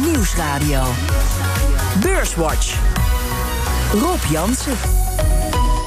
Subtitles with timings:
[0.00, 0.82] Nieuwsradio.
[2.00, 2.78] Beurswatch.
[3.92, 4.76] Rob Jansen.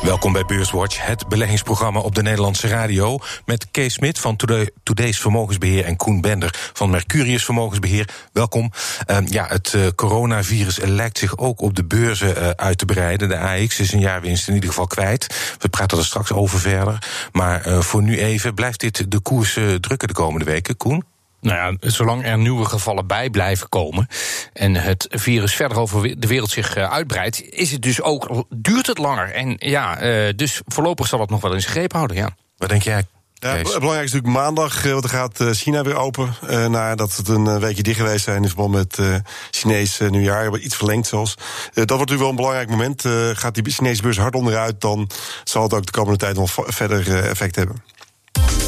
[0.03, 3.19] Welkom bij Beurswatch, het beleggingsprogramma op de Nederlandse radio.
[3.45, 4.35] Met Kees Smit van
[4.83, 8.09] Today's Vermogensbeheer en Koen Bender van Mercurius Vermogensbeheer.
[8.33, 8.71] Welkom.
[9.07, 13.29] Uh, ja, het uh, coronavirus lijkt zich ook op de beurzen uh, uit te breiden.
[13.29, 15.55] De AX is een jaarwinst in ieder geval kwijt.
[15.59, 16.97] We praten er straks over verder.
[17.31, 21.03] Maar voor nu even, blijft dit de koers drukken de komende weken, Koen?
[21.45, 24.07] Nou ja, zolang er nieuwe gevallen bij blijven komen
[24.53, 28.97] en het virus verder over de wereld zich uitbreidt, is het dus ook, duurt het
[28.97, 29.31] langer.
[29.31, 29.95] En ja,
[30.31, 32.29] dus voorlopig zal het nog wel in zijn greep houden, ja.
[32.57, 33.05] Wat denk jij?
[33.33, 36.35] Ja, het belangrijkste is natuurlijk maandag, want dan gaat China weer open.
[36.49, 39.15] Uh, nadat het een weekje dicht geweest zijn in verband met uh,
[39.51, 40.57] Chinees nieuwjaar.
[40.57, 41.35] Iets verlengd zelfs.
[41.37, 41.43] Uh,
[41.73, 43.03] dat wordt natuurlijk wel een belangrijk moment.
[43.37, 45.09] gaat die Chinese beurs hard onderuit, dan
[45.43, 47.83] zal het ook de komende tijd nog verder effect hebben.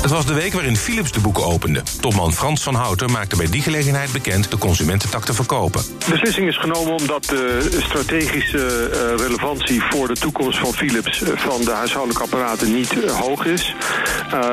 [0.01, 1.83] Het was de week waarin Philips de boeken opende.
[1.99, 5.81] Topman Frans van Houten maakte bij die gelegenheid bekend de consumententak te verkopen.
[5.99, 11.71] De beslissing is genomen omdat de strategische relevantie voor de toekomst van Philips van de
[11.71, 13.75] huishoudelijke apparaten niet hoog is.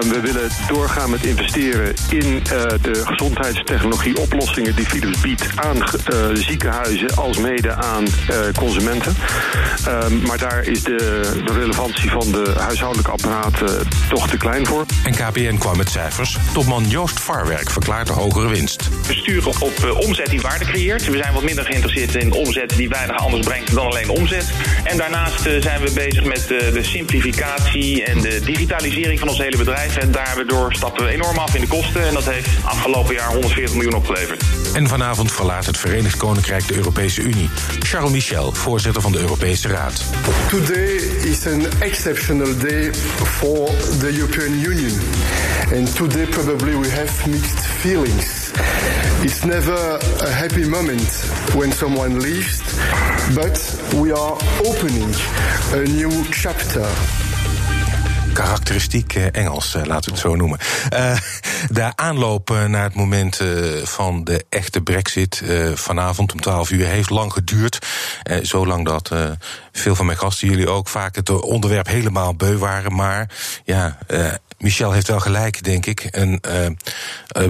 [0.00, 2.42] we willen doorgaan met investeren in
[2.82, 5.82] de gezondheidstechnologie oplossingen die Philips biedt aan
[6.32, 8.04] ziekenhuizen als mede aan
[8.56, 9.16] consumenten.
[10.26, 14.84] maar daar is de relevantie van de huishoudelijke apparaten toch te klein voor.
[15.04, 16.38] En KPN kwam met cijfers.
[16.52, 18.88] Topman Joost Varwerk verklaart de hogere winst.
[19.06, 21.10] We sturen op uh, omzet die waarde creëert.
[21.10, 24.52] We zijn wat minder geïnteresseerd in omzet die weinig anders brengt dan alleen omzet.
[24.84, 29.38] En daarnaast uh, zijn we bezig met uh, de simplificatie en de digitalisering van ons
[29.38, 29.96] hele bedrijf.
[29.96, 32.06] En daardoor stappen we enorm af in de kosten.
[32.06, 34.44] En dat heeft afgelopen jaar 140 miljoen opgeleverd.
[34.74, 37.50] En vanavond verlaat het Verenigd Koninkrijk de Europese Unie.
[37.78, 40.04] Charles Michel, voorzitter van de Europese Raad.
[40.48, 43.66] Today is an exceptional day for
[43.98, 45.00] the European Union.
[45.74, 48.50] And today probably we have mixed feelings.
[49.22, 52.60] It's never a happy moment when someone leaves,
[53.34, 55.14] but we are opening
[55.72, 56.86] a new chapter
[58.34, 60.58] karakteristiek Engels, laten we het zo noemen.
[60.92, 61.18] Uh,
[61.70, 66.86] de aanloop naar het moment uh, van de echte brexit uh, vanavond om 12 uur
[66.86, 67.86] heeft lang geduurd.
[68.42, 69.10] zo lang dat
[69.72, 72.94] veel van mijn gasten, jullie ook, vaak het onderwerp helemaal beu waren.
[72.94, 73.30] Maar
[73.64, 73.98] ja,
[74.58, 76.08] Michel heeft wel gelijk, denk ik.
[76.10, 76.42] Een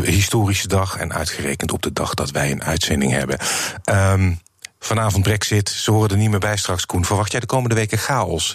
[0.03, 3.39] historische dag en uitgerekend op de dag dat wij een uitzending hebben.
[3.85, 4.41] Um,
[4.79, 7.05] vanavond Brexit, ze horen er niet meer bij straks, Koen.
[7.05, 8.55] Verwacht jij de komende weken chaos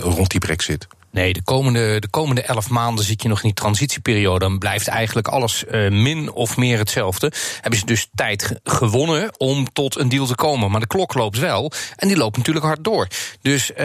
[0.00, 0.86] rond die Brexit?
[1.12, 4.38] Nee, de komende, de komende elf maanden zit je nog in die transitieperiode.
[4.38, 7.32] Dan blijft eigenlijk alles uh, min of meer hetzelfde.
[7.60, 10.70] Hebben ze dus tijd gewonnen om tot een deal te komen.
[10.70, 11.72] Maar de klok loopt wel.
[11.96, 13.06] En die loopt natuurlijk hard door.
[13.42, 13.76] Dus uh,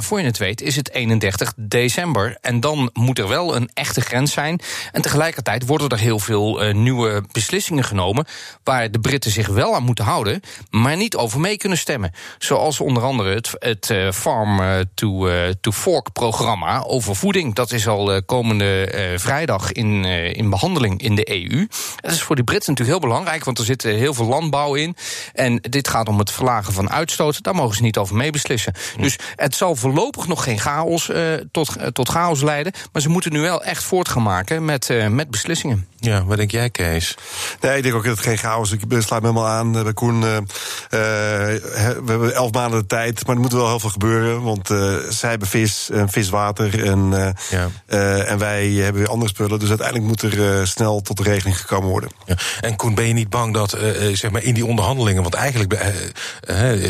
[0.00, 2.36] voor je het weet is het 31 december.
[2.40, 4.60] En dan moet er wel een echte grens zijn.
[4.92, 8.26] En tegelijkertijd worden er heel veel uh, nieuwe beslissingen genomen.
[8.64, 10.40] Waar de Britten zich wel aan moeten houden.
[10.70, 12.12] Maar niet over mee kunnen stemmen.
[12.38, 15.28] Zoals onder andere het, het Farm to,
[15.60, 17.54] to Fork programma over voeding.
[17.54, 21.66] Dat is al uh, komende uh, vrijdag in, uh, in behandeling in de EU.
[22.00, 24.96] Dat is voor de Britten natuurlijk heel belangrijk, want er zit heel veel landbouw in.
[25.32, 27.42] En dit gaat om het verlagen van uitstoot.
[27.42, 28.74] Daar mogen ze niet over meebeslissen.
[28.96, 31.10] Dus het zal voorlopig nog geen chaos
[31.50, 32.72] tot, tot chaos leiden.
[32.92, 35.86] Maar ze moeten nu wel echt voort gaan maken met, met beslissingen.
[36.00, 37.16] Ja, wat denk jij, Kees?
[37.60, 38.78] Nee, ik denk ook dat het geen chaos is.
[38.88, 40.20] Ik sluit me helemaal aan bij Koen.
[40.20, 44.42] we hebben elf maanden de tijd, maar er moet wel heel veel gebeuren.
[44.42, 44.66] Want
[45.08, 46.08] zij hebben vis en
[46.58, 47.68] en, uh, ja.
[47.88, 49.58] uh, en wij hebben weer andere spullen.
[49.58, 52.10] Dus uiteindelijk moet er uh, snel tot de regeling gekomen worden.
[52.24, 52.36] Ja.
[52.60, 53.78] En Koen, ben je niet bang dat
[54.12, 55.76] zeg maar in die onderhandelingen, want eigenlijk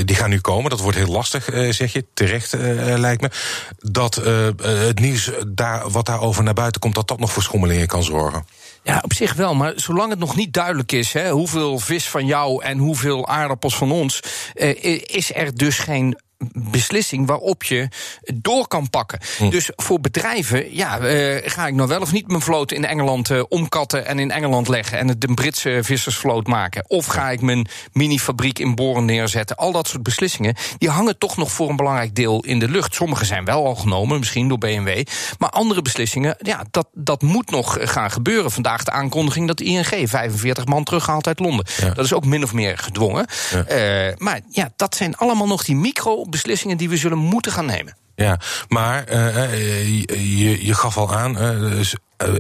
[0.06, 2.52] die gaan nu komen, dat wordt heel lastig, zeg je, terecht
[2.96, 3.30] lijkt me,
[3.78, 4.14] dat
[4.62, 8.46] het nieuws daar, wat daarover naar buiten komt, dat dat nog voor schommelingen kan zorgen?
[8.82, 9.54] Ja, op zich wel.
[9.54, 13.76] Maar zolang het nog niet duidelijk is hè, hoeveel vis van jou en hoeveel aardappels
[13.76, 14.20] van ons,
[15.02, 16.18] is er dus geen
[16.54, 17.88] beslissing waarop je
[18.34, 19.18] door kan pakken.
[19.38, 19.50] Hm.
[19.50, 23.30] Dus voor bedrijven, ja, uh, ga ik nou wel of niet mijn vloot in Engeland
[23.30, 26.84] uh, omkatten en in Engeland leggen en het de Britse vissersvloot maken?
[26.86, 29.56] Of ga ik mijn minifabriek in Boren neerzetten?
[29.56, 32.94] Al dat soort beslissingen, die hangen toch nog voor een belangrijk deel in de lucht.
[32.94, 35.04] Sommige zijn wel al genomen, misschien door BMW.
[35.38, 38.50] Maar andere beslissingen, ja, dat, dat moet nog gaan gebeuren.
[38.50, 41.66] Vandaag de aankondiging dat de ING 45 man terughaalt uit Londen.
[41.76, 41.90] Ja.
[41.90, 43.26] Dat is ook min of meer gedwongen.
[43.50, 44.08] Ja.
[44.08, 47.66] Uh, maar ja, dat zijn allemaal nog die micro beslissingen die we zullen moeten gaan
[47.66, 47.96] nemen.
[48.14, 49.88] Ja, maar uh,
[50.38, 51.94] je, je gaf al aan, uh, dus,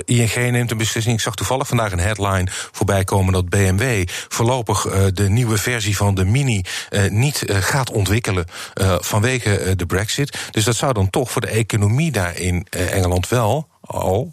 [0.04, 1.14] ING neemt een beslissing.
[1.14, 4.82] Ik zag toevallig vandaag een headline voorbij komen dat BMW voorlopig
[5.14, 6.64] de nieuwe versie van de Mini
[7.08, 8.44] niet gaat ontwikkelen
[8.98, 10.38] vanwege de Brexit.
[10.50, 14.32] Dus dat zou dan toch voor de economie daar in Engeland wel al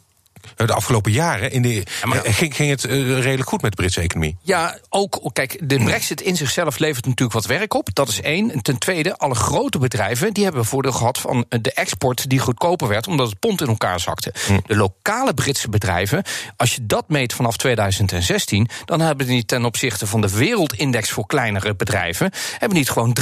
[0.56, 1.83] de afgelopen jaren in de,
[2.24, 4.38] ging, ging het redelijk goed met de Britse economie.
[4.42, 7.89] Ja, ook, kijk, de brexit in zichzelf levert natuurlijk wat werk op.
[7.94, 8.51] Dat is één.
[8.51, 12.88] En ten tweede, alle grote bedrijven die hebben voordeel gehad van de export die goedkoper
[12.88, 14.33] werd, omdat het pond in elkaar zakte.
[14.47, 14.59] Hm.
[14.65, 16.24] De lokale Britse bedrijven,
[16.57, 21.25] als je dat meet vanaf 2016, dan hebben die ten opzichte van de wereldindex voor
[21.25, 23.18] kleinere bedrijven, hebben die het gewoon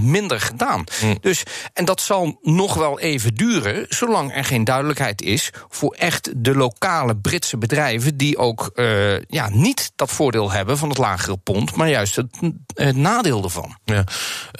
[0.00, 0.84] 23% minder gedaan.
[1.00, 1.14] Hm.
[1.20, 1.42] Dus,
[1.72, 6.54] en dat zal nog wel even duren, zolang er geen duidelijkheid is voor echt de
[6.54, 11.74] lokale Britse bedrijven die ook uh, ja, niet dat voordeel hebben van het lagere pond,
[11.74, 13.78] maar juist het, nadeel ervan.
[13.84, 14.04] Ja.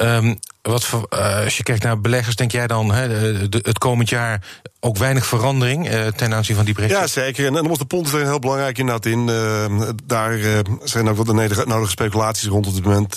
[0.01, 4.43] Um, wat, uh, als je kijkt naar beleggers, denk jij dan de, het komend jaar
[4.81, 6.99] ook weinig verandering uh, ten aanzien van die brexit?
[6.99, 7.47] Ja, zeker.
[7.47, 9.29] En, dan was de pond er heel belangrijk inderdaad in.
[9.29, 10.39] Uh, daar
[10.85, 13.17] zijn ook wat de nodige speculaties rond op dit moment.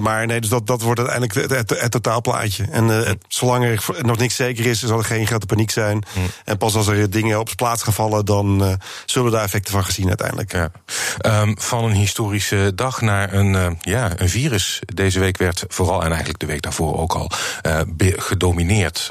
[0.00, 2.64] maar nee, dus dat, dat wordt uiteindelijk het, het, het totaalplaatje.
[2.70, 5.96] En zolang er nog niks zeker is, zal er geen grote paniek zijn.
[5.96, 6.22] Mm.
[6.44, 9.72] En pas als er dingen op zijn plaats gaan vallen, dan zullen we daar effecten
[9.72, 10.52] van gezien uiteindelijk.
[10.52, 10.70] Ja.
[11.40, 14.80] Um, van een historische dag naar een, ja, een virus.
[14.94, 17.30] Deze week werd vooral en eigenlijk de week daarvoor ook al
[18.16, 19.10] gedomineerd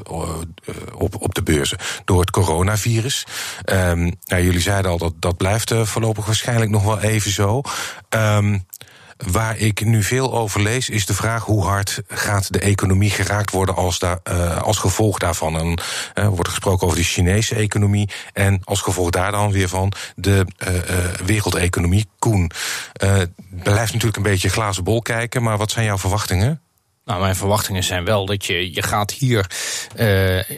[0.93, 3.25] op, op de beurzen door het coronavirus.
[3.65, 7.61] Nou, jullie zeiden al dat dat blijft uh, voorlopig waarschijnlijk nog wel even zo.
[8.09, 8.65] Um,
[9.31, 13.51] Waar ik nu veel over lees, is de vraag hoe hard gaat de economie geraakt
[13.51, 15.79] worden als, daar, uh, als gevolg daarvan.
[16.15, 20.45] Uh, wordt gesproken over de Chinese economie en als gevolg daar dan weer van de
[20.67, 20.67] uh,
[21.25, 22.07] wereldeconomie.
[22.19, 22.51] Koen,
[23.49, 26.61] blijft natuurlijk een beetje glazen bol kijken, maar wat zijn jouw verwachtingen?
[27.05, 29.45] Nou, mijn verwachtingen zijn wel dat je, je gaat hier.
[29.91, 29.97] Uh,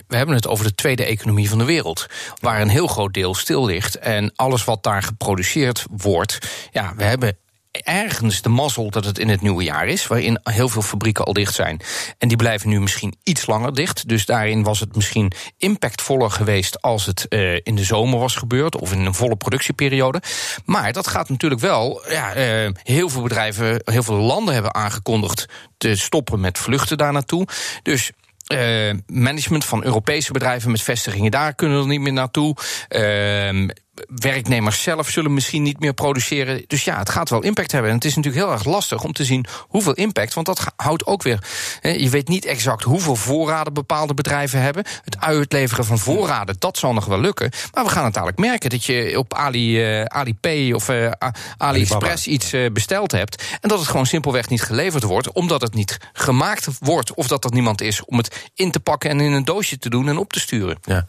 [0.07, 2.05] we hebben het over de tweede economie van de wereld.
[2.39, 3.97] Waar een heel groot deel stil ligt.
[3.97, 6.39] En alles wat daar geproduceerd wordt.
[6.71, 7.37] Ja, we hebben
[7.83, 11.33] ergens de mazzel dat het in het nieuwe jaar is, waarin heel veel fabrieken al
[11.33, 11.81] dicht zijn.
[12.17, 14.07] En die blijven nu misschien iets langer dicht.
[14.07, 18.75] Dus daarin was het misschien impactvoller geweest als het uh, in de zomer was gebeurd
[18.75, 20.21] of in een volle productieperiode.
[20.65, 22.03] Maar dat gaat natuurlijk wel.
[22.09, 25.45] Ja, uh, heel veel bedrijven, heel veel landen hebben aangekondigd
[25.77, 27.47] te stoppen met vluchten daar naartoe.
[27.83, 28.11] Dus
[28.53, 32.55] uh, management van Europese bedrijven met vestigingen daar kunnen er niet meer naartoe.
[32.89, 33.69] Uh,
[34.15, 36.63] werknemers zelf zullen misschien niet meer produceren.
[36.67, 37.89] Dus ja, het gaat wel impact hebben.
[37.89, 40.33] En het is natuurlijk heel erg lastig om te zien hoeveel impact.
[40.33, 41.43] Want dat houdt ook weer.
[41.81, 44.83] je weet niet exact hoeveel voorraden bepaalde bedrijven hebben.
[45.03, 47.51] Het uitleveren van voorraden, dat zal nog wel lukken.
[47.73, 51.11] Maar we gaan het dadelijk merken dat je op Ali, uh, Alipay of uh,
[51.57, 53.43] AliExpress iets uh, besteld hebt.
[53.61, 55.31] En dat het gewoon simpelweg niet geleverd wordt.
[55.31, 57.13] Omdat het niet gemaakt wordt.
[57.13, 59.89] Of dat er niemand is om het in te pakken en in een doosje te
[59.89, 60.77] doen en op te sturen.
[60.81, 61.05] Ja,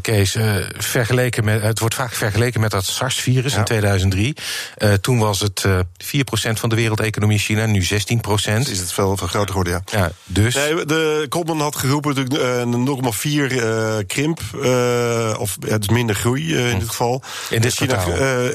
[0.00, 0.36] Kees,
[0.76, 1.62] vergeleken met.
[1.62, 4.34] Het wordt vaak vergeleken met dat SARS-virus in 2003.
[4.78, 5.84] Uh, eh, toen was het uh, eh,
[6.50, 7.86] 4% van de wereldeconomie China, nu 16%.
[8.70, 9.98] Is het veel, veel groter geworden, ja.
[9.98, 10.54] ja dus...
[10.54, 14.40] Nee, de Koopman had geroepen natuurlijk uh, 0,4 uh, krimp,
[15.38, 16.78] of het is minder groei in hm.
[16.78, 17.22] dit geval.
[17.50, 18.04] In dit China,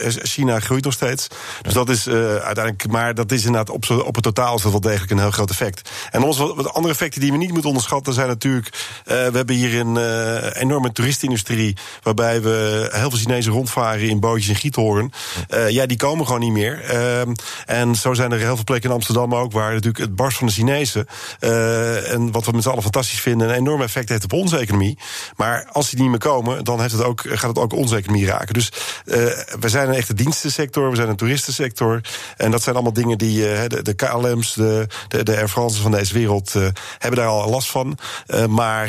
[0.07, 1.27] China groeit nog steeds.
[1.61, 4.81] Dus dat is uiteindelijk, maar dat is inderdaad op, op het totaal is dat wel
[4.81, 5.89] degelijk een heel groot effect.
[6.11, 8.69] En ons, wat andere effecten die we niet moeten onderschatten zijn natuurlijk,
[9.03, 9.97] we hebben hier een
[10.53, 15.11] enorme toeristenindustrie, waarbij we heel veel Chinezen rondvaren in bootjes in Giethoorn.
[15.49, 16.93] Uh, ja, die komen gewoon niet meer.
[16.93, 17.21] Uh,
[17.65, 19.51] en zo zijn er heel veel plekken in Amsterdam ook...
[19.51, 21.07] waar natuurlijk het barst van de Chinezen...
[21.39, 23.49] Uh, en wat we met z'n allen fantastisch vinden...
[23.49, 24.97] een enorm effect heeft op onze economie.
[25.35, 28.25] Maar als die niet meer komen, dan heeft het ook, gaat het ook onze economie
[28.25, 28.53] raken.
[28.53, 28.71] Dus
[29.59, 32.01] we zijn een echte dienstensector, we zijn een toeristensector.
[32.37, 35.91] En dat zijn allemaal dingen die de, de KLM's, de, de, de Air France van
[35.91, 36.53] deze wereld...
[36.97, 37.97] hebben daar al last van.
[38.49, 38.87] maar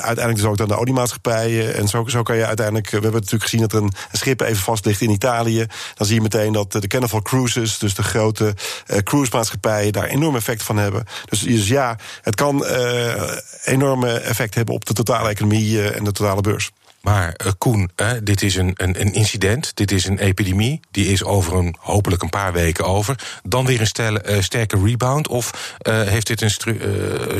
[0.00, 1.74] uiteindelijk dus ook dan de oliemaatschappijen.
[1.74, 2.90] En zo, zo kan je uiteindelijk...
[2.90, 6.06] We hebben natuurlijk gezien dat er een een schip even vast ligt in Italië, dan
[6.06, 8.54] zie je meteen dat de Carnival Cruises, dus de grote
[8.86, 11.04] uh, cruisemaatschappijen, daar enorm effect van hebben.
[11.24, 13.22] Dus, dus ja, het kan uh,
[13.64, 16.70] enorme effect hebben op de totale economie uh, en de totale beurs.
[17.00, 17.90] Maar Koen,
[18.22, 22.22] dit is een, een, een, incident, dit is een epidemie, die is over een hopelijk
[22.22, 23.38] een paar weken over.
[23.42, 26.78] Dan weer een stel, sterke rebound, of heeft dit een stru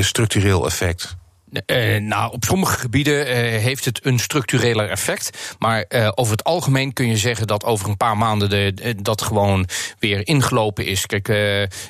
[0.02, 1.16] structureel effect?
[1.66, 5.54] Uh, nou, op sommige gebieden uh, heeft het een structureler effect.
[5.58, 9.23] Maar uh, over het algemeen kun je zeggen dat over een paar maanden de, dat
[9.23, 9.68] gewoon
[9.99, 11.06] weer ingelopen is.
[11.06, 11.28] Kijk,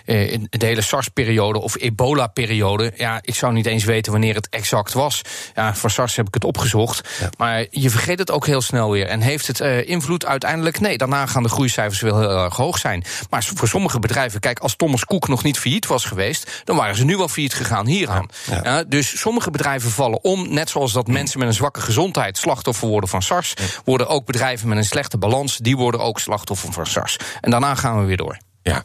[0.04, 2.92] in de hele SARS-periode of ebola-periode.
[2.96, 5.22] Ja, ik zou niet eens weten wanneer het exact was.
[5.54, 7.08] Ja, voor SARS heb ik het opgezocht.
[7.20, 7.30] Ja.
[7.38, 9.06] Maar je vergeet het ook heel snel weer.
[9.06, 10.80] En heeft het invloed uiteindelijk?
[10.80, 13.04] Nee, daarna gaan de groeicijfers wel heel erg hoog zijn.
[13.30, 16.96] Maar voor sommige bedrijven, kijk, als Thomas Cook nog niet failliet was geweest, dan waren
[16.96, 18.28] ze nu wel failliet gegaan hieraan.
[18.50, 18.60] Ja.
[18.62, 18.84] Ja.
[18.84, 20.54] dus sommige bedrijven vallen om.
[20.54, 24.68] Net zoals dat mensen met een zwakke gezondheid slachtoffer worden van SARS, worden ook bedrijven
[24.68, 27.16] met een slechte balans, die worden ook slachtoffer van SARS.
[27.40, 28.38] En daarna gaan we weer door.
[28.62, 28.82] Ja.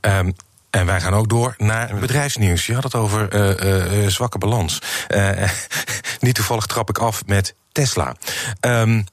[0.00, 0.34] Um
[0.70, 2.66] en wij gaan ook door naar bedrijfsnieuws.
[2.66, 4.78] Je had het over uh, uh, zwakke balans.
[5.08, 5.30] Uh,
[6.20, 8.16] niet toevallig trap ik af met Tesla.
[8.60, 9.04] Um,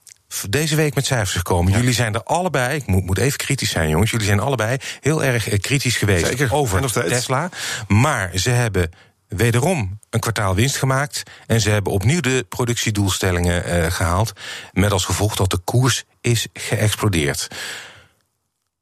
[0.49, 1.73] deze week met cijfers gekomen.
[1.73, 4.11] Jullie zijn er allebei, ik moet, moet, even kritisch zijn, jongens.
[4.11, 6.53] Jullie zijn allebei heel erg eh, kritisch geweest Zeker.
[6.53, 7.49] over Tesla.
[7.87, 8.91] Maar ze hebben
[9.29, 11.23] wederom een kwartaal winst gemaakt.
[11.47, 14.33] En ze hebben opnieuw de productiedoelstellingen uh, gehaald.
[14.71, 17.47] Met als gevolg dat de koers is geëxplodeerd.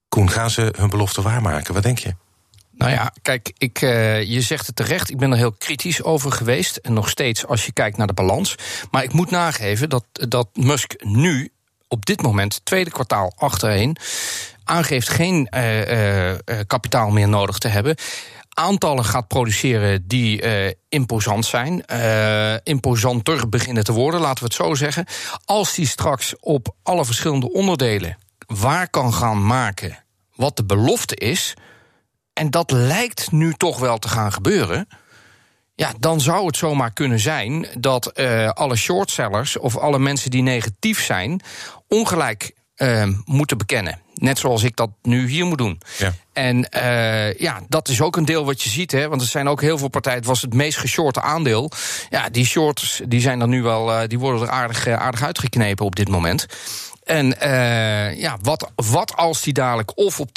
[0.09, 1.73] Koen, gaan ze hun belofte waarmaken?
[1.73, 2.15] Wat denk je?
[2.71, 5.09] Nou ja, kijk, ik, uh, je zegt het terecht.
[5.09, 6.75] Ik ben er heel kritisch over geweest.
[6.75, 8.55] En nog steeds als je kijkt naar de balans.
[8.91, 11.51] Maar ik moet nageven dat, dat Musk nu,
[11.87, 13.97] op dit moment, tweede kwartaal achtereen,
[14.63, 16.33] aangeeft geen uh,
[16.67, 17.95] kapitaal meer nodig te hebben
[18.57, 21.83] aantallen gaat produceren die uh, imposant zijn.
[21.91, 25.05] Uh, imposanter beginnen te worden, laten we het zo zeggen.
[25.45, 29.97] Als die straks op alle verschillende onderdelen waar kan gaan maken
[30.35, 31.53] wat de belofte is.
[32.33, 34.87] En dat lijkt nu toch wel te gaan gebeuren.
[35.75, 40.41] Ja, dan zou het zomaar kunnen zijn dat uh, alle shortsellers of alle mensen die
[40.41, 41.41] negatief zijn,
[41.87, 43.99] ongelijk uh, moeten bekennen.
[44.13, 45.81] Net zoals ik dat nu hier moet doen.
[45.97, 46.13] Ja.
[46.33, 48.91] En uh, ja, dat is ook een deel wat je ziet.
[48.91, 50.17] Hè, want er zijn ook heel veel partijen.
[50.17, 51.71] Het was het meest geshorte aandeel.
[52.09, 53.89] Ja, die shorts die zijn er nu wel.
[53.89, 56.45] Uh, die worden er aardig, aardig uitgeknepen op dit moment.
[57.03, 60.29] En uh, ja, wat, wat als die dadelijk of op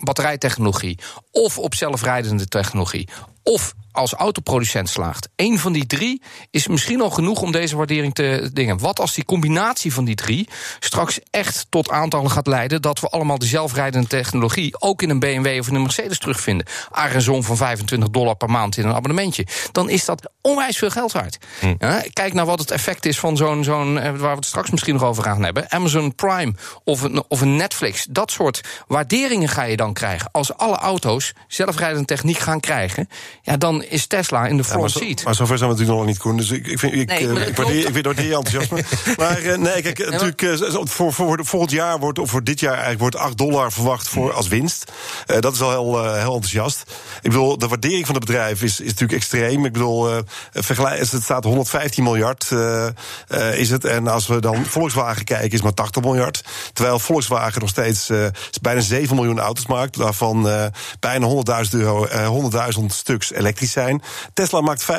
[0.00, 0.98] batterijtechnologie,
[1.30, 3.08] of op zelfrijdende technologie,
[3.42, 5.28] of als autoproducent slaagt.
[5.36, 8.78] Eén van die drie is misschien al genoeg om deze waardering te dingen.
[8.78, 10.48] Wat als die combinatie van die drie
[10.80, 15.18] straks echt tot aantallen gaat leiden dat we allemaal de zelfrijdende technologie ook in een
[15.18, 16.66] BMW of in een Mercedes terugvinden?
[16.90, 19.46] Arizon van 25 dollar per maand in een abonnementje.
[19.72, 21.38] Dan is dat onwijs veel geld waard.
[21.60, 21.74] Hm.
[21.78, 24.70] Ja, kijk naar wat het effect is van zo'n, zo'n, eh, waar we het straks
[24.70, 25.70] misschien nog over gaan hebben.
[25.70, 28.06] Amazon Prime of een, of een Netflix.
[28.10, 30.28] Dat soort waarderingen ga je dan krijgen.
[30.32, 33.08] Als alle auto's zelfrijdende techniek gaan krijgen,
[33.44, 35.24] ja, dan is Tesla in de front ja, maar seat.
[35.24, 36.36] Maar zover zijn we natuurlijk nog niet, Koen.
[36.36, 38.84] Dus ik, ik, vind, ik, nee, uh, ik, waardeer, ik waardeer je enthousiasme.
[39.24, 42.60] maar uh, nee, kijk, nee, natuurlijk, uh, voor, voor volgend jaar wordt, of voor dit
[42.60, 44.92] jaar eigenlijk, wordt 8 dollar verwacht voor, als winst.
[45.40, 46.82] dat is al heel, heel enthousiast.
[47.22, 49.64] Ik bedoel, de waardering van het bedrijf is, is natuurlijk extreem.
[49.64, 50.22] Ik bedoel,
[50.52, 52.50] vergelijk, het staat 115 miljard,
[53.54, 53.84] is het.
[53.84, 56.44] En als we dan Volkswagen kijken, is maar 80 miljard.
[56.72, 58.10] Terwijl Volkswagen nog steeds
[58.60, 59.98] bijna 7 miljoen auto's maakt.
[59.98, 60.42] Daarvan
[61.00, 61.28] bijna
[61.64, 62.06] 100.000 euro,
[62.78, 62.84] 100.000
[63.22, 64.02] stuks elektrisch zijn.
[64.34, 64.92] Tesla maakt 500.000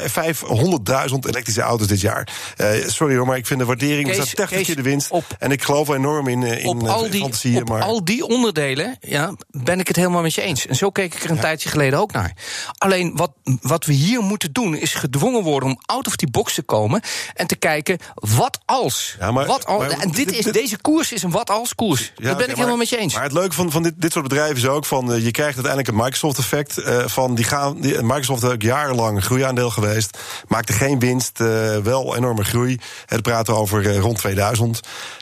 [1.20, 2.28] elektrische auto's dit jaar.
[2.58, 5.12] Uh, sorry hoor, maar ik vind de waardering Kees, staat technisch de winst.
[5.12, 7.24] Op, en ik geloof enorm in, in op al die.
[7.24, 7.82] Op maar...
[7.82, 10.68] al die onderdelen ja, ben ik het helemaal met je eens.
[10.68, 11.42] En zo keek ik er een ja.
[11.42, 12.34] tijdje geleden ook naar.
[12.78, 16.54] Alleen wat, wat we hier moeten doen, is gedwongen worden om out of die box
[16.54, 17.02] te komen
[17.34, 19.16] en te kijken, wat als?
[19.20, 22.02] Ja, maar, wat al, maar, en dit is, deze koers is een wat als koers.
[22.02, 23.14] Ja, dat ben okay, ik helemaal met je eens.
[23.14, 25.88] Maar het leuke van, van dit, dit soort bedrijven is ook van, je krijgt uiteindelijk
[25.88, 26.78] een Microsoft-effect.
[26.78, 30.18] Uh, van die gaan, die, Microsoft ook jarenlang groeiaandeel geweest.
[30.48, 32.80] Maakte geen winst, uh, wel enorme groei.
[33.06, 34.80] Het praten over uh, rond 2000.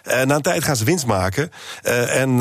[0.08, 1.52] Uh, na een tijd gaan ze winst maken.
[1.82, 2.36] en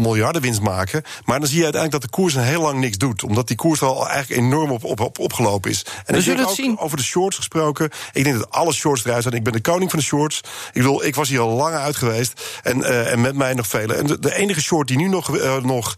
[0.00, 1.02] miljarden winst maken.
[1.24, 3.22] Maar dan zie je uiteindelijk dat de koers een heel lang niks doet.
[3.22, 5.86] Omdat die koers al eigenlijk enorm op, op, op opgelopen is.
[6.04, 6.78] En We zullen het zien.
[6.78, 7.90] Over de shorts gesproken.
[8.12, 9.34] Ik denk dat alle shorts eruit zijn.
[9.34, 10.38] Ik ben de koning van de shorts.
[10.38, 12.60] Ik bedoel, ik was hier al lang uit geweest.
[12.62, 13.94] En, en met mij nog vele.
[13.94, 15.30] En de, de enige short die nu nog,
[15.62, 15.96] nog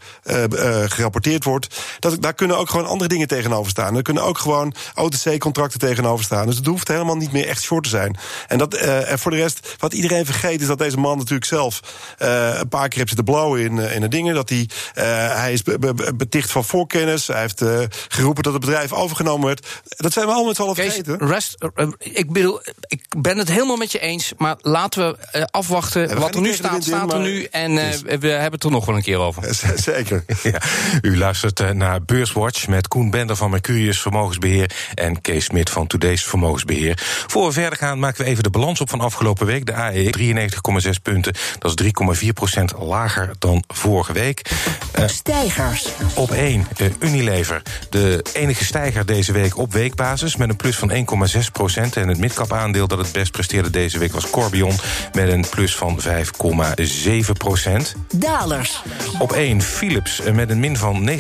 [0.86, 1.80] gerapporteerd wordt.
[1.98, 3.96] Dat, daar kunnen ook gewoon andere dingen tegenover staan.
[3.96, 6.46] Er kunnen ook gewoon OTC-contracten tegenover staan.
[6.46, 8.16] Dus het hoeft helemaal niet meer echt short te zijn.
[8.48, 11.44] En, dat, uh, en voor de rest, wat iedereen vergeet, is dat deze man natuurlijk
[11.44, 11.80] zelf
[12.18, 14.34] uh, een paar keer heeft zitten blowen in, in de dingen.
[14.34, 15.04] Dat hij, uh,
[15.34, 17.26] hij is be, be, beticht van voorkennis.
[17.26, 17.62] Hij heeft
[18.08, 19.66] geroepen dat het bedrijf overgenomen werd.
[19.88, 21.18] Dat zijn we allemaal met z'n allen vergeten.
[21.18, 21.56] Rest,
[21.98, 24.32] ik, bedoel, ik ben het helemaal met je eens.
[24.36, 26.08] Maar laten we afwachten.
[26.08, 27.44] Ja, we wat er nu staat, staat er nu.
[27.44, 29.54] En we hebben het er nog wel een keer over.
[29.76, 30.24] Zeker.
[30.42, 30.60] Ja.
[31.02, 36.24] U luistert naar Beurswatch met Koen Bender van Mercurius Vermogensbeheer en Kees Smit van Today's
[36.24, 36.98] Vermogensbeheer.
[37.26, 39.66] Voor we verder gaan, maken we even de balans op van afgelopen week.
[39.66, 41.34] De AE 93,6 punten.
[41.58, 41.92] Dat is
[42.24, 44.50] 3,4 procent lager dan vorige week.
[44.98, 45.88] Uh, Stijgers.
[46.14, 47.62] Op 1, uh, Unilever.
[47.90, 51.96] De enige stijger deze week op weekbasis met een plus van 1,6 procent.
[51.96, 54.74] En het midcap aandeel dat het best presteerde deze week was Corbion
[55.12, 57.94] met een plus van 5,7 procent.
[58.14, 58.82] Dalers.
[59.18, 61.14] Op 1, Philips met een min van 9,2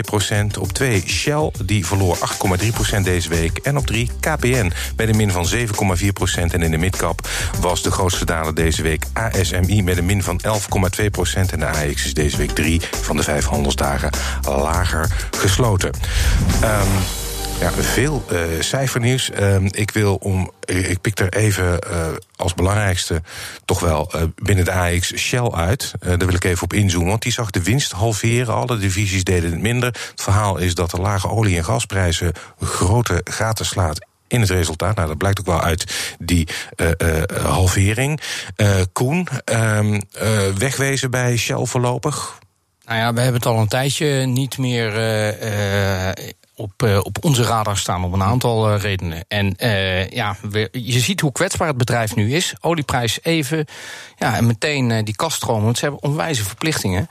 [0.00, 0.58] procent.
[0.58, 2.18] Op 2, Shell, die verloor
[2.60, 3.58] 8,3 procent deze week.
[3.58, 5.46] En op 3 KPN met een min van
[6.00, 6.54] 7,4 procent.
[6.54, 7.28] En in de midcap
[7.60, 10.40] was de grootste daler deze week ASMI met een min van
[11.00, 11.52] 11,2 procent.
[11.52, 14.10] En de AX is deze week 3 van de 5 handelsdagen
[14.42, 15.90] lager gesloten.
[16.62, 17.25] Um,
[17.60, 19.30] ja, veel uh, cijfernieuws.
[19.30, 20.50] Uh, ik wil om.
[20.64, 23.22] Ik pik er even uh, als belangrijkste
[23.64, 24.10] toch wel
[24.42, 25.92] binnen de AX Shell uit.
[26.00, 27.08] daar wil ik even op inzoomen.
[27.08, 28.54] Want die zag de winst halveren.
[28.54, 29.88] Alle divisies deden het minder.
[29.88, 34.96] Het verhaal is dat de lage olie- en gasprijzen grote gaten slaat in het resultaat.
[34.96, 36.48] Nou, dat blijkt ook wel uit die
[37.42, 38.20] halvering.
[38.92, 40.00] Koen, ehm,
[40.58, 42.38] wegwezen bij Shell voorlopig?
[42.84, 44.92] Nou ja, we hebben het al een tijdje niet meer
[46.56, 49.24] op, uh, op onze radar staan om een aantal uh, redenen.
[49.28, 52.54] En uh, ja, we, je ziet hoe kwetsbaar het bedrijf nu is.
[52.60, 53.66] Olieprijs even.
[54.16, 55.64] Ja, en meteen die kaststromen.
[55.64, 57.08] Want ze hebben onwijze verplichtingen.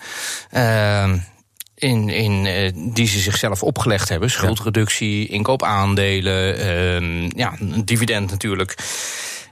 [0.51, 1.17] Ehm,
[1.75, 2.43] in, in,
[2.93, 4.29] die ze zichzelf opgelegd hebben.
[4.29, 8.75] Schuldreductie, inkoop aandelen, ehm, ja, een dividend natuurlijk.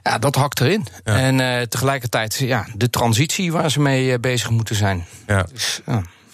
[0.02, 0.86] Ja, dat hakt erin.
[1.04, 1.18] Ja.
[1.18, 5.06] En tegelijkertijd ja, de transitie waar ze mee bezig moeten zijn.
[5.26, 5.46] Ja.
[5.52, 5.80] Dus,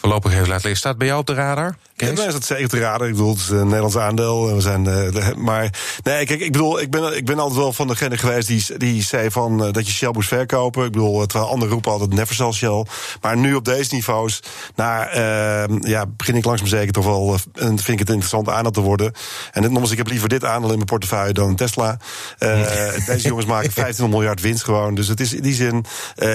[0.00, 0.76] Voorlopig heeft laten liggen.
[0.76, 1.76] Staat bij jou op de radar?
[2.00, 3.07] Ja, mij is dat zeker te raden.
[3.09, 4.54] Ik bedoel, het is een Nederlands aandeel.
[4.54, 7.87] We zijn, uh, maar nee, kijk, ik bedoel, ik ben, ik ben altijd wel van
[7.87, 10.85] degene geweest die, die zei van uh, dat je Shell moest verkopen.
[10.85, 12.85] Ik bedoel, terwijl anderen roepen altijd never sell Shell.
[13.21, 14.42] Maar nu op deze niveaus,
[14.75, 18.73] nou, uh, ja, begin ik langzaam zeker toch wel, en vind ik het interessant aandeel
[18.73, 19.12] te worden.
[19.52, 21.99] En nogmaals, ik heb liever dit aandeel in mijn portefeuille dan Tesla.
[23.07, 24.95] deze jongens maken 15 miljard winst gewoon.
[24.95, 25.85] Dus het is in die zin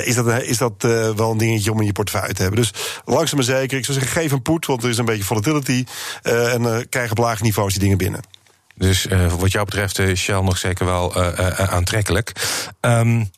[0.03, 0.73] is dat, is dat
[1.15, 2.59] wel een dingetje om in je portefeuille te hebben.
[2.59, 2.73] Dus
[3.05, 3.77] langzaam maar zeker.
[3.77, 6.77] Ik zou zeggen, geef een poet, want er is een beetje volatiliteit uh, en uh,
[6.89, 8.21] krijgen op lage niveaus die dingen binnen.
[8.75, 11.15] Dus uh, wat jou betreft is Shell nog zeker wel
[11.55, 12.31] aantrekkelijk.
[12.81, 13.31] Um,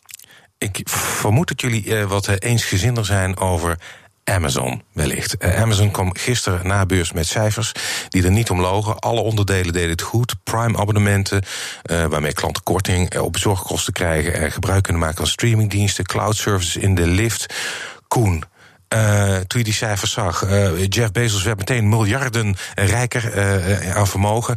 [0.58, 3.78] ik vermoed dat jullie wat eensgezinder zijn over
[4.24, 5.44] Amazon wellicht.
[5.44, 7.72] Amazon kwam gisteren na beurs met cijfers
[8.10, 9.00] die er niet om logen.
[9.00, 10.36] Alle onderdelen deden het goed.
[10.44, 11.44] Prime-abonnementen,
[11.82, 16.96] waarmee klanten korting op bezorgkosten krijgen en gebruik kunnen maken van streamingdiensten, cloud services in
[16.96, 17.54] de lift.
[18.08, 18.44] Koen,
[18.96, 20.44] uh, toen je die cijfers zag.
[20.44, 24.56] Uh, Jeff Bezos werd meteen miljarden rijker uh, aan vermogen.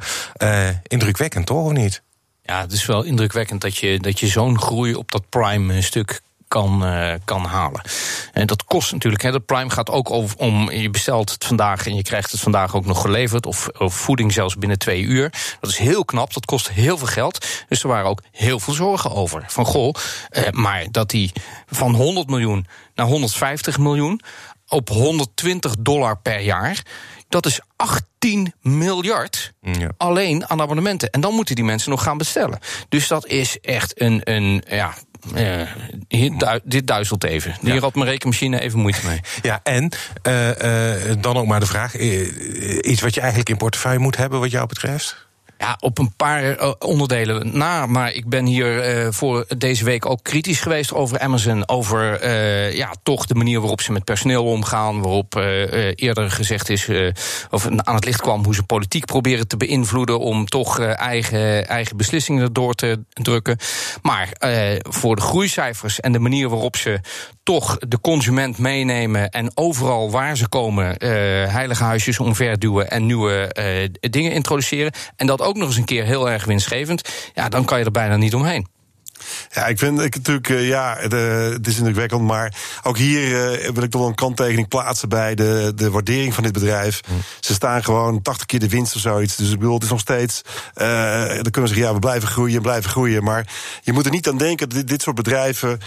[0.86, 2.02] indrukwekkend, toch, of niet?
[2.42, 6.86] Ja, het is wel indrukwekkend dat je, dat je zo'n groei op dat Prime-stuk kan,
[6.86, 7.80] uh, kan halen.
[8.32, 9.22] En dat kost natuurlijk.
[9.22, 10.70] Hè, de Prime gaat ook over om.
[10.70, 13.46] Je bestelt het vandaag en je krijgt het vandaag ook nog geleverd.
[13.46, 15.32] Of, of voeding zelfs binnen twee uur.
[15.60, 16.34] Dat is heel knap.
[16.34, 17.46] Dat kost heel veel geld.
[17.68, 19.44] Dus er waren ook heel veel zorgen over.
[19.46, 19.94] Van goh,
[20.30, 21.32] uh, maar dat die
[21.66, 24.20] van 100 miljoen naar 150 miljoen.
[24.68, 26.82] op 120 dollar per jaar.
[27.28, 29.90] Dat is 18 miljard ja.
[29.96, 31.10] alleen aan abonnementen.
[31.10, 32.58] En dan moeten die mensen nog gaan bestellen.
[32.88, 34.94] Dus dat is echt een, een ja,
[35.36, 35.62] uh,
[36.08, 37.54] hier, dit duizelt even.
[37.60, 37.80] Hier ja.
[37.80, 39.20] had mijn rekenmachine even moeite mee.
[39.42, 39.92] Ja, en
[40.26, 41.96] uh, uh, dan ook maar de vraag:
[42.80, 45.28] iets wat je eigenlijk in portefeuille moet hebben, wat jou betreft?
[45.60, 47.86] Ja, op een paar eh, onderdelen na.
[47.86, 51.68] Maar ik ben hier uh, voor deze week ook kritisch geweest over Amazon.
[51.68, 55.02] Over uh, ja, toch de manier waarop ze met personeel omgaan.
[55.02, 55.34] Waarop
[55.94, 56.88] eerder gezegd is,
[57.50, 60.18] of aan het licht kwam, hoe ze politiek proberen te beïnvloeden.
[60.18, 63.58] om toch eigen, eigen beslissingen door te drukken.
[64.02, 64.28] Maar
[64.88, 67.00] voor de groeicijfers en de manier waarop ze
[67.42, 69.30] toch de consument meenemen.
[69.30, 70.94] en overal waar ze komen
[71.48, 73.50] heilige huisjes omverduwen en nieuwe
[74.10, 74.92] dingen introduceren.
[75.16, 77.84] En dat ook ook nog eens een keer heel erg winstgevend, ja, dan kan je
[77.84, 78.66] er bijna niet omheen.
[79.50, 82.22] Ja, ik vind ik natuurlijk, uh, ja, de, het is indrukwekkend.
[82.22, 86.34] Maar ook hier uh, wil ik toch wel een kanttekening plaatsen bij de, de waardering
[86.34, 87.00] van dit bedrijf.
[87.08, 87.22] Mm.
[87.40, 89.36] Ze staan gewoon 80 keer de winst of zoiets.
[89.36, 90.42] Dus ik bedoel, het is nog steeds.
[90.74, 90.86] Uh,
[91.26, 93.24] dan kunnen we zeggen, ja, we blijven groeien, blijven groeien.
[93.24, 93.52] Maar
[93.82, 95.80] je moet er niet aan denken dat dit, dit soort bedrijven.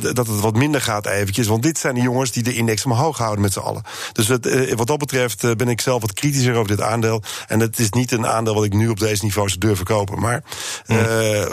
[0.00, 1.46] dat het wat minder gaat eventjes.
[1.46, 3.82] Want dit zijn de jongens die de index omhoog houden met z'n allen.
[4.12, 7.22] Dus het, wat dat betreft ben ik zelf wat kritischer over dit aandeel.
[7.46, 10.20] En het is niet een aandeel wat ik nu op deze niveau zou durven kopen.
[10.20, 10.42] Maar
[10.86, 10.96] mm.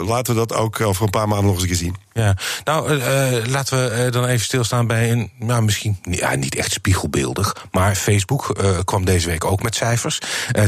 [0.06, 1.96] laten we dat ook over een paar maanden nog eens gezien.
[2.12, 6.54] Ja, nou, uh, laten we uh, dan even stilstaan bij een, nou, misschien ja, niet
[6.54, 10.18] echt spiegelbeeldig, maar Facebook kwam deze week ook met cijfers.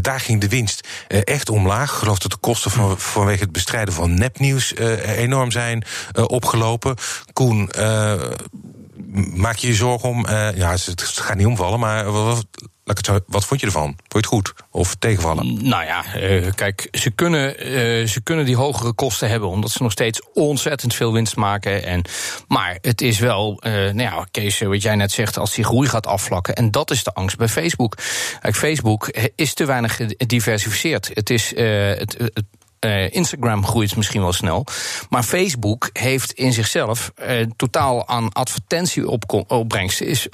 [0.01, 1.93] daar ging de winst echt omlaag.
[1.93, 5.85] Ik geloof dat de kosten van, vanwege het bestrijden van nepnieuws enorm zijn
[6.27, 6.97] opgelopen.
[7.33, 7.71] Koen,
[9.35, 12.05] maak je je zorgen om, ja, het gaat niet omvallen, maar
[12.85, 13.83] vond je ervan?
[13.83, 15.69] Vond je het goed of tegenvallen?
[15.69, 19.83] Nou ja, uh, kijk, ze kunnen, uh, ze kunnen die hogere kosten hebben, omdat ze
[19.83, 21.85] nog steeds ontzettend veel winst maken.
[21.85, 22.05] En,
[22.49, 25.89] maar het is wel, uh, nou ja, Kees, wat jij net zegt, als die groei
[25.89, 26.55] gaat afvlakken.
[26.55, 27.97] En dat is de angst bij Facebook.
[28.41, 31.11] Kijk, Facebook is te weinig gediversifieerd.
[31.15, 32.17] Het is het
[32.85, 34.67] uh, Instagram groeit misschien wel snel.
[35.09, 40.31] Maar Facebook heeft in zichzelf uh, totaal aan advertentieopbrengsten is 98%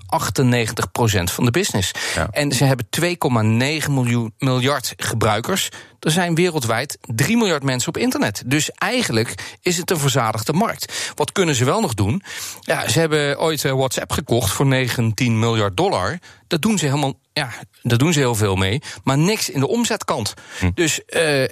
[1.24, 1.90] van de business.
[2.14, 2.28] Ja.
[2.30, 3.90] En ze hebben 2,9
[4.38, 5.68] miljard gebruikers.
[6.00, 8.42] Er zijn wereldwijd 3 miljard mensen op internet.
[8.46, 11.12] Dus eigenlijk is het een verzadigde markt.
[11.14, 12.22] Wat kunnen ze wel nog doen?
[12.60, 16.18] Ja, ze hebben ooit uh, WhatsApp gekocht voor 19 miljard dollar.
[16.46, 17.14] Dat doen ze helemaal.
[17.32, 17.50] Ja,
[17.82, 18.82] daar doen ze heel veel mee.
[19.04, 20.34] Maar niks in de omzetkant.
[20.58, 20.70] Hm.
[20.74, 21.50] Dus uh, eh,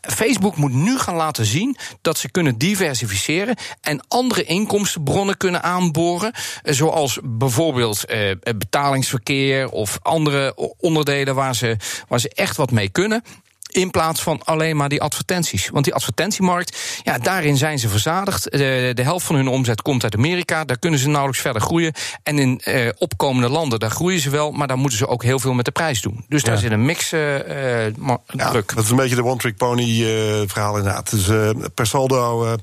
[0.00, 6.32] Facebook moet nu gaan laten zien dat ze kunnen diversificeren en andere inkomstenbronnen kunnen aanboren,
[6.62, 11.76] eh, zoals bijvoorbeeld eh, betalingsverkeer of andere onderdelen waar ze,
[12.08, 13.22] waar ze echt wat mee kunnen.
[13.66, 15.68] In plaats van alleen maar die advertenties.
[15.68, 18.50] Want die advertentiemarkt, ja, daarin zijn ze verzadigd.
[18.50, 20.64] De, de helft van hun omzet komt uit Amerika.
[20.64, 21.92] Daar kunnen ze nauwelijks verder groeien.
[22.22, 24.50] En in eh, opkomende landen, daar groeien ze wel.
[24.50, 26.24] Maar daar moeten ze ook heel veel met de prijs doen.
[26.28, 27.38] Dus daar zit een mix uh,
[27.86, 28.74] ja, druk.
[28.74, 30.08] Dat is een beetje de one-trick pony uh,
[30.46, 31.10] verhaal inderdaad.
[31.10, 32.56] Dus per saldo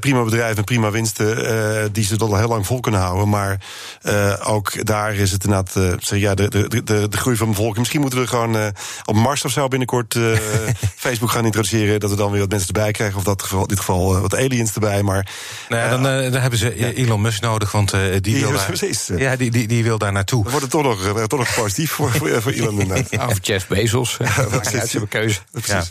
[0.00, 1.92] prima bedrijf en prima winsten...
[1.92, 3.28] die ze tot al heel lang vol kunnen houden.
[3.28, 3.60] Maar
[4.44, 6.00] ook daar is het inderdaad...
[6.00, 7.78] ja, de, de, de, de groei van de bevolking.
[7.78, 8.72] Misschien moeten we gewoon
[9.04, 10.16] op Mars of zo binnenkort...
[10.96, 12.00] Facebook gaan introduceren.
[12.00, 13.16] Dat we dan weer wat mensen erbij krijgen.
[13.18, 15.02] Of dat geval, in dit geval wat aliens erbij.
[15.02, 15.30] Maar,
[15.68, 16.90] nou ja, dan, dan, hebben ze ja.
[16.90, 17.72] Elon Musk nodig.
[17.72, 20.42] Want die, die wil daar, precies, ja, die, die, die wil daar naartoe.
[20.42, 23.28] Wordt het toch nog, toch nog positief voor, voor, voor Elon inderdaad.
[23.30, 24.16] Of Jeff Bezos.
[24.50, 25.40] dat is een keuze.
[25.64, 25.84] Ja,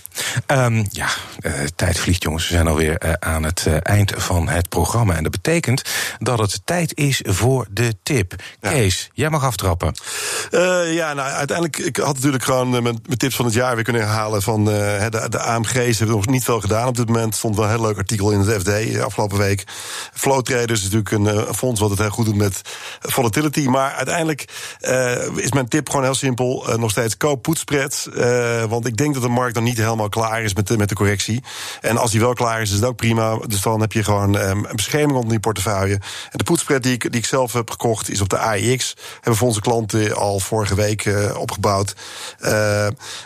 [0.66, 1.08] um, ja
[1.42, 2.48] uh, tijd vliegt jongens.
[2.48, 5.16] We zijn alweer uh, aan het uh, eind van het programma.
[5.16, 5.82] En dat betekent
[6.20, 8.34] dat het tijd is voor de tip.
[8.62, 8.70] Ja.
[8.70, 9.94] Kees, jij mag aftrappen.
[10.90, 14.02] ja, nou uiteindelijk, ik had natuurlijk gewoon mijn, mijn tips van het jaar weer kunnen
[14.02, 14.27] herhalen.
[14.36, 17.36] Van de, de AMG's hebben nog niet veel gedaan op dit moment.
[17.36, 19.64] stond wel een heel leuk artikel in het FD afgelopen week.
[20.14, 22.62] Flow Traders is natuurlijk een, fonds wat het heel goed doet met
[23.00, 23.66] volatility.
[23.66, 24.46] Maar uiteindelijk
[25.36, 26.66] is mijn tip gewoon heel simpel.
[26.78, 28.10] nog steeds koop poetspreads.
[28.70, 30.96] want ik denk dat de markt nog niet helemaal klaar is met de, met de
[30.96, 31.44] correctie.
[31.82, 33.38] En als die wel klaar is, is het ook prima.
[33.48, 35.94] Dus dan heb je gewoon een bescherming onder die portefeuille.
[35.94, 38.96] En de poetspread die ik, die ik zelf heb gekocht is op de AIX.
[39.14, 41.96] Hebben voor onze klanten al vorige week opgebouwd.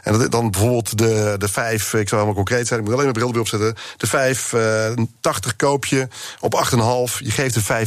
[0.04, 3.18] En dan bijvoorbeeld de, de 5, ik zal helemaal concreet zijn, ik moet alleen mijn
[3.18, 3.76] bril weer opzetten.
[3.98, 6.08] De 5, uh, 80 koop je
[6.40, 7.18] op 8,5.
[7.18, 7.86] Je geeft de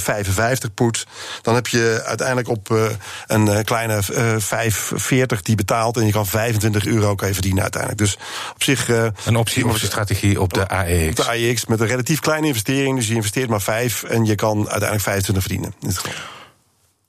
[0.67, 1.07] 5,55 poet.
[1.43, 2.85] Dan heb je uiteindelijk op uh,
[3.27, 5.97] een kleine 5,40 die betaalt.
[5.97, 8.01] En je kan 25 euro kan je verdienen uiteindelijk.
[8.01, 8.19] Dus
[8.55, 8.89] op zich.
[9.25, 11.09] Een optie of strategie op de AEX.
[11.09, 12.97] Op de AEX met een relatief kleine investering.
[12.97, 15.75] Dus je investeert maar 5 en je kan uiteindelijk 25 verdienen.
[15.81, 16.44] In dit geval.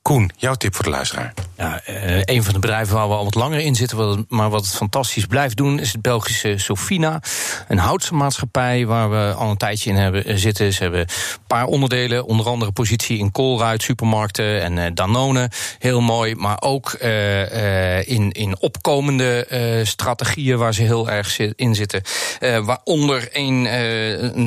[0.05, 1.33] Koen, jouw tip voor de luisteraar.
[1.57, 4.65] Ja, uh, een van de bedrijven waar we al wat langer in zitten, maar wat
[4.65, 7.21] het fantastisch blijft doen, is het Belgische Sofina.
[7.67, 10.73] Een houtmaatschappij waar we al een tijdje in hebben eh, zitten.
[10.73, 11.07] Ze hebben een
[11.47, 15.49] paar onderdelen, onder andere positie in Colruyt, supermarkten en uh, Danone.
[15.79, 19.47] Heel mooi, maar ook in, in opkomende
[19.83, 22.01] strategieën waar ze heel erg in zitten.
[22.39, 23.65] waaronder een,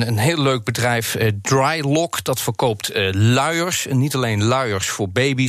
[0.07, 3.87] een, heel leuk bedrijf, Drylock, dat verkoopt luiers.
[3.87, 5.48] En niet alleen luiers voor baby's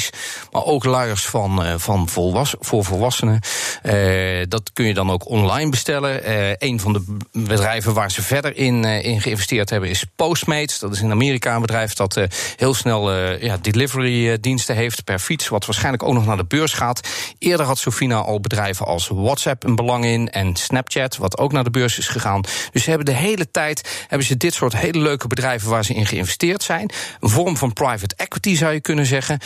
[0.53, 3.41] maar ook luiers van, uh, van volwassen, voor volwassenen.
[3.83, 6.29] Uh, dat kun je dan ook online bestellen.
[6.29, 8.85] Uh, een van de bedrijven waar ze verder in,
[9.21, 10.79] geïnvesteerd hebben is Postmates.
[10.79, 12.21] Dat is in Amerika een bedrijf dat
[12.57, 13.13] heel snel
[13.45, 17.09] ja, delivery diensten heeft per fiets, wat waarschijnlijk ook nog naar de beurs gaat.
[17.39, 21.65] Eerder had Sofina al bedrijven als WhatsApp een belang in en Snapchat, wat ook naar
[21.65, 22.41] de beurs is gegaan.
[22.73, 25.95] Dus ze hebben de hele tijd hebben ze dit soort hele leuke bedrijven waar ze
[25.95, 26.91] in geïnvesteerd zijn.
[27.21, 29.39] Een vorm van private equity zou je kunnen zeggen.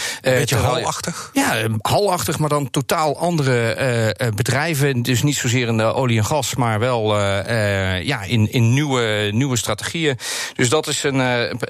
[0.50, 1.30] Beetje halachtig?
[1.32, 5.02] Ja, halachtig, maar dan totaal andere uh, bedrijven.
[5.02, 9.30] Dus niet zozeer in de olie en gas, maar wel uh, ja, in, in nieuwe,
[9.32, 10.18] nieuwe strategieën.
[10.54, 11.18] Dus dat is een,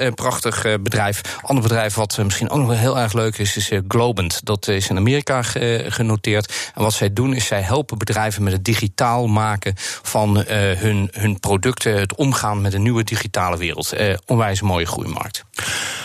[0.04, 1.20] een prachtig bedrijf.
[1.42, 4.40] Ander bedrijf wat misschien ook nog wel heel erg leuk is, is Globant.
[4.44, 5.42] Dat is in Amerika
[5.88, 6.70] genoteerd.
[6.74, 11.40] En wat zij doen, is zij helpen bedrijven met het digitaal maken van hun, hun
[11.40, 11.98] producten.
[11.98, 13.92] Het omgaan met een nieuwe digitale wereld.
[14.26, 15.44] onwijs mooie groeimarkt.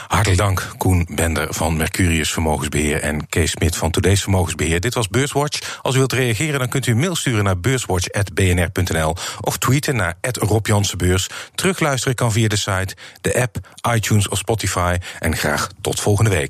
[0.10, 4.80] Hartelijk dank, Koen Bender van Mercurius Vermogensbeheer en Kees Smit van Today's Vermogensbeheer.
[4.80, 5.80] Dit was Beurswatch.
[5.82, 10.18] Als u wilt reageren, dan kunt u een mail sturen naar beurswatch.bnr.nl of tweeten naar
[10.22, 10.68] Rob
[11.56, 13.58] Terugluisteren kan via de site, de app,
[13.96, 14.98] iTunes of Spotify.
[15.20, 16.48] En graag tot volgende week.